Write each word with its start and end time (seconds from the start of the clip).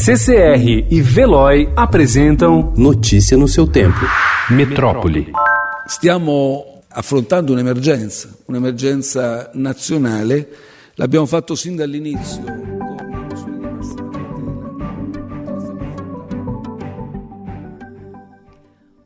CCR 0.00 0.86
e 0.88 1.02
Veloy 1.02 1.72
apresentam 1.74 2.72
Notícia 2.76 3.36
no 3.36 3.48
seu 3.48 3.66
tempo. 3.66 3.98
Metrópole. 4.48 5.26
Stiamo 5.86 6.84
affrontando 6.88 7.52
un'emergenza, 7.52 8.28
un'emergenza 8.46 9.50
nazionale. 9.54 10.48
L'abbiamo 10.94 11.26
fatto 11.26 11.56
sin 11.56 11.74
dall'inizio. 11.74 12.77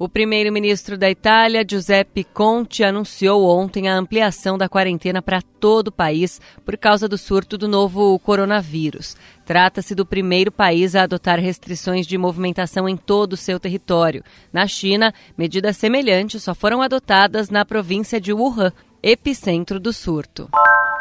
O 0.00 0.08
primeiro-ministro 0.08 0.96
da 0.96 1.10
Itália, 1.10 1.66
Giuseppe 1.68 2.22
Conte, 2.22 2.84
anunciou 2.84 3.44
ontem 3.48 3.88
a 3.88 3.96
ampliação 3.96 4.56
da 4.56 4.68
quarentena 4.68 5.20
para 5.20 5.42
todo 5.42 5.88
o 5.88 5.92
país 5.92 6.40
por 6.64 6.76
causa 6.76 7.08
do 7.08 7.18
surto 7.18 7.58
do 7.58 7.66
novo 7.66 8.16
coronavírus. 8.20 9.16
Trata-se 9.44 9.96
do 9.96 10.06
primeiro 10.06 10.52
país 10.52 10.94
a 10.94 11.02
adotar 11.02 11.40
restrições 11.40 12.06
de 12.06 12.16
movimentação 12.16 12.88
em 12.88 12.96
todo 12.96 13.32
o 13.32 13.36
seu 13.36 13.58
território. 13.58 14.22
Na 14.52 14.68
China, 14.68 15.12
medidas 15.36 15.76
semelhantes 15.76 16.44
só 16.44 16.54
foram 16.54 16.80
adotadas 16.80 17.50
na 17.50 17.64
província 17.64 18.20
de 18.20 18.32
Wuhan, 18.32 18.72
epicentro 19.02 19.80
do 19.80 19.92
surto. 19.92 20.48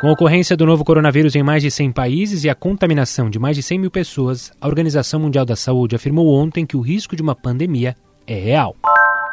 Com 0.02 0.08
a 0.08 0.12
ocorrência 0.14 0.58
do 0.58 0.66
novo 0.66 0.84
coronavírus 0.84 1.36
em 1.36 1.44
mais 1.44 1.62
de 1.62 1.70
100 1.70 1.92
países 1.92 2.44
e 2.44 2.50
a 2.50 2.56
contaminação 2.56 3.30
de 3.30 3.38
mais 3.38 3.56
de 3.56 3.62
100 3.62 3.78
mil 3.78 3.92
pessoas, 3.92 4.52
a 4.60 4.68
Organização 4.68 5.20
Mundial 5.20 5.46
da 5.46 5.56
Saúde 5.56 5.96
afirmou 5.96 6.34
ontem 6.34 6.66
que 6.66 6.78
o 6.78 6.82
risco 6.82 7.16
de 7.16 7.22
uma 7.22 7.36
pandemia 7.36 7.96
é 8.28 8.36
real. 8.36 8.76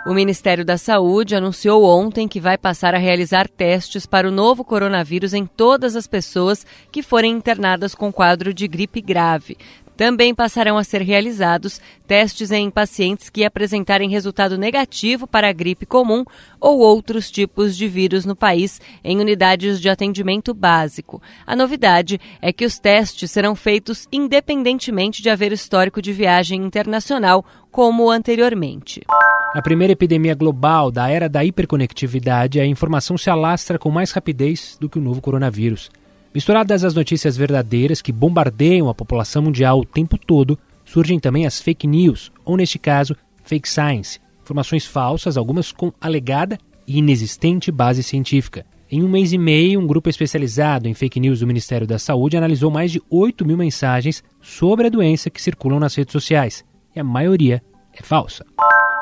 O 0.06 0.12
Ministério 0.12 0.64
da 0.64 0.76
Saúde 0.76 1.34
anunciou 1.34 1.84
ontem 1.84 2.28
que 2.28 2.38
vai 2.38 2.58
passar 2.58 2.94
a 2.94 2.98
realizar 2.98 3.48
testes 3.48 4.04
para 4.04 4.28
o 4.28 4.30
novo 4.30 4.62
coronavírus 4.62 5.32
em 5.32 5.46
todas 5.46 5.96
as 5.96 6.06
pessoas 6.06 6.66
que 6.92 7.02
forem 7.02 7.32
internadas 7.32 7.94
com 7.94 8.12
quadro 8.12 8.52
de 8.52 8.68
gripe 8.68 9.00
grave. 9.00 9.56
Também 9.96 10.34
passarão 10.34 10.76
a 10.76 10.84
ser 10.84 11.02
realizados 11.02 11.80
testes 12.06 12.50
em 12.50 12.68
pacientes 12.70 13.30
que 13.30 13.44
apresentarem 13.44 14.10
resultado 14.10 14.58
negativo 14.58 15.26
para 15.26 15.48
a 15.48 15.52
gripe 15.52 15.86
comum 15.86 16.24
ou 16.60 16.80
outros 16.80 17.30
tipos 17.30 17.76
de 17.76 17.86
vírus 17.86 18.24
no 18.24 18.34
país 18.34 18.80
em 19.04 19.20
unidades 19.20 19.80
de 19.80 19.88
atendimento 19.88 20.52
básico. 20.52 21.22
A 21.46 21.54
novidade 21.54 22.20
é 22.42 22.52
que 22.52 22.64
os 22.64 22.78
testes 22.78 23.30
serão 23.30 23.54
feitos 23.54 24.08
independentemente 24.10 25.22
de 25.22 25.30
haver 25.30 25.52
histórico 25.52 26.02
de 26.02 26.12
viagem 26.12 26.62
internacional, 26.62 27.44
como 27.70 28.10
anteriormente. 28.10 29.02
Na 29.54 29.62
primeira 29.62 29.92
epidemia 29.92 30.34
global 30.34 30.90
da 30.90 31.08
era 31.08 31.28
da 31.28 31.44
hiperconectividade, 31.44 32.60
a 32.60 32.66
informação 32.66 33.16
se 33.16 33.30
alastra 33.30 33.78
com 33.78 33.90
mais 33.90 34.10
rapidez 34.10 34.76
do 34.80 34.88
que 34.88 34.98
o 34.98 35.02
novo 35.02 35.20
coronavírus. 35.20 35.90
Misturadas 36.34 36.82
às 36.82 36.94
notícias 36.94 37.36
verdadeiras 37.36 38.02
que 38.02 38.10
bombardeiam 38.10 38.88
a 38.88 38.94
população 38.94 39.40
mundial 39.40 39.78
o 39.78 39.84
tempo 39.84 40.18
todo, 40.18 40.58
surgem 40.84 41.20
também 41.20 41.46
as 41.46 41.60
fake 41.60 41.86
news, 41.86 42.32
ou 42.44 42.56
neste 42.56 42.76
caso, 42.76 43.14
fake 43.44 43.68
science, 43.68 44.18
informações 44.42 44.84
falsas, 44.84 45.36
algumas 45.36 45.70
com 45.70 45.92
alegada 46.00 46.58
e 46.88 46.98
inexistente 46.98 47.70
base 47.70 48.02
científica. 48.02 48.66
Em 48.90 49.00
um 49.00 49.08
mês 49.08 49.32
e 49.32 49.38
meio, 49.38 49.78
um 49.78 49.86
grupo 49.86 50.10
especializado 50.10 50.88
em 50.88 50.94
fake 50.94 51.20
news 51.20 51.38
do 51.38 51.46
Ministério 51.46 51.86
da 51.86 52.00
Saúde 52.00 52.36
analisou 52.36 52.68
mais 52.68 52.90
de 52.90 53.00
8 53.08 53.46
mil 53.46 53.56
mensagens 53.56 54.22
sobre 54.42 54.88
a 54.88 54.90
doença 54.90 55.30
que 55.30 55.40
circulam 55.40 55.78
nas 55.78 55.94
redes 55.94 56.12
sociais, 56.12 56.64
e 56.96 56.98
a 56.98 57.04
maioria 57.04 57.62
é 57.92 58.02
falsa. 58.02 58.44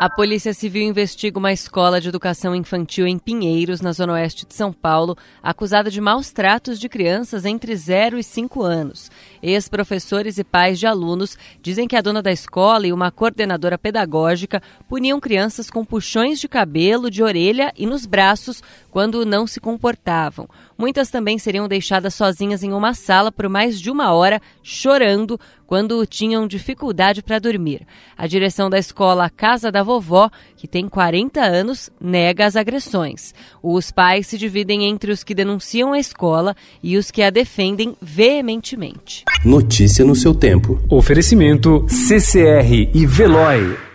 A 0.03 0.11
Polícia 0.11 0.53
Civil 0.53 0.83
investiga 0.83 1.39
uma 1.39 1.53
escola 1.53 2.01
de 2.01 2.09
educação 2.09 2.57
infantil 2.57 3.07
em 3.07 3.21
Pinheiros, 3.21 3.81
na 3.81 3.93
zona 3.93 4.15
oeste 4.15 4.45
de 4.45 4.53
São 4.53 4.73
Paulo, 4.73 5.17
acusada 5.41 5.93
de 5.93 6.01
maus 6.01 6.33
tratos 6.33 6.81
de 6.81 6.89
crianças 6.89 7.45
entre 7.45 7.77
0 7.77 8.19
e 8.19 8.25
5 8.25 8.65
anos. 8.65 9.13
Ex-professores 9.41 10.39
e 10.39 10.43
pais 10.43 10.81
de 10.81 10.89
alunos 10.89 11.39
dizem 11.63 11.87
que 11.87 11.95
a 11.95 12.01
dona 12.01 12.21
da 12.21 12.33
escola 12.33 12.85
e 12.85 12.93
uma 12.93 13.13
coordenadora 13.13 13.79
pedagógica 13.79 14.61
puniam 14.89 15.21
crianças 15.21 15.71
com 15.71 15.85
puxões 15.85 16.41
de 16.41 16.49
cabelo, 16.49 17.09
de 17.09 17.23
orelha 17.23 17.73
e 17.79 17.87
nos 17.87 18.05
braços 18.05 18.61
quando 18.91 19.25
não 19.25 19.47
se 19.47 19.61
comportavam. 19.61 20.49
Muitas 20.77 21.11
também 21.11 21.39
seriam 21.39 21.69
deixadas 21.69 22.13
sozinhas 22.17 22.65
em 22.65 22.73
uma 22.73 22.93
sala 22.93 23.31
por 23.31 23.49
mais 23.49 23.81
de 23.81 23.89
uma 23.89 24.13
hora, 24.13 24.43
chorando, 24.65 25.39
quando 25.73 26.05
tinham 26.05 26.47
dificuldade 26.47 27.23
para 27.23 27.39
dormir. 27.39 27.87
A 28.15 28.27
direção 28.27 28.69
da 28.69 28.79
escola 28.79 29.31
Casa 29.31 29.73
da 29.73 29.83
Vovó, 30.01 30.31
que 30.57 30.67
tem 30.67 30.89
40 30.89 31.41
anos, 31.41 31.91
nega 32.01 32.47
as 32.47 32.57
agressões. 32.57 33.35
Os 33.63 33.91
pais 33.91 34.27
se 34.27 34.39
dividem 34.39 34.85
entre 34.87 35.13
os 35.13 35.23
que 35.23 35.35
denunciam 35.35 35.93
a 35.93 35.99
escola 35.99 36.57
e 36.83 36.97
os 36.97 37.11
que 37.11 37.23
a 37.23 37.29
defendem 37.29 37.95
veementemente. 38.01 39.25
Notícia 39.45 40.05
no 40.05 40.15
seu 40.15 40.35
tempo. 40.35 40.81
Oferecimento 40.89 41.85
CCR 41.89 42.91
e 42.95 43.07
Veloy. 43.07 43.92